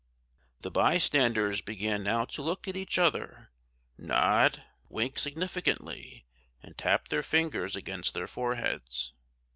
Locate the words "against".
7.75-8.15